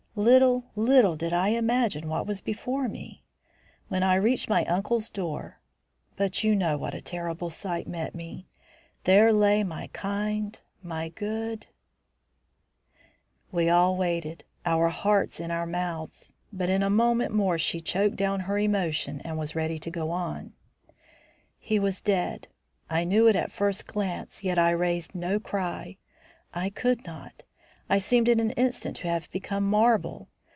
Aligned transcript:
Little, 0.13 0.65
little 0.75 1.15
did 1.15 1.31
I 1.31 1.47
imagine 1.49 2.09
what 2.09 2.27
was 2.27 2.41
before 2.41 2.89
me. 2.89 3.23
When 3.87 4.03
I 4.03 4.15
reached 4.15 4.49
my 4.49 4.65
uncle's 4.65 5.09
door, 5.09 5.61
but 6.17 6.43
you 6.43 6.53
know 6.53 6.77
what 6.77 6.93
a 6.93 6.99
terrible 7.01 7.49
sight 7.49 7.87
met 7.87 8.13
me. 8.13 8.45
There 9.05 9.31
lay 9.31 9.63
my 9.63 9.89
kind 9.93 10.59
my 10.83 11.07
good" 11.09 11.67
We 13.53 13.69
all 13.69 13.95
waited, 13.95 14.43
our 14.65 14.89
hearts 14.89 15.39
in 15.39 15.49
our 15.49 15.65
mouths, 15.65 16.33
but 16.51 16.69
in 16.69 16.83
a 16.83 16.89
moment 16.89 17.33
more 17.33 17.57
she 17.57 17.79
choked 17.79 18.17
down 18.17 18.41
her 18.41 18.59
emotion 18.59 19.21
and 19.23 19.37
was 19.39 19.55
ready 19.55 19.79
to 19.79 19.89
go 19.89 20.11
on. 20.11 20.51
"He 21.57 21.79
was 21.79 22.01
dead. 22.01 22.49
I 22.89 23.05
knew 23.05 23.27
it 23.29 23.37
at 23.37 23.49
first 23.49 23.87
glance, 23.87 24.43
yet 24.43 24.59
I 24.59 24.71
raised 24.71 25.15
no 25.15 25.39
cry. 25.39 25.95
I 26.53 26.69
could 26.69 27.05
not. 27.05 27.43
I 27.89 27.97
seemed 27.97 28.29
in 28.29 28.39
an 28.39 28.51
instant 28.51 28.95
to 28.97 29.09
have 29.09 29.29
become 29.31 29.69
marble. 29.69 30.29